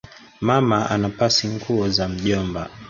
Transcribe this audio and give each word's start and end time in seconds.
Mama 0.41 0.89
anapasi 0.89 1.47
nguo 1.47 1.89
za 1.89 2.07
mjomba 2.07 2.69